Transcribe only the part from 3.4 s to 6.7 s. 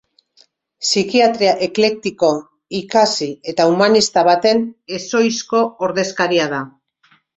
eta humanista baten ezohizko ordezkaria da.